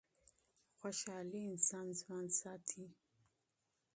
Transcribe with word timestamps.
خوشحالي 0.79 1.41
انسان 1.51 1.85
ځوان 2.01 2.25
ساتي. 2.39 2.85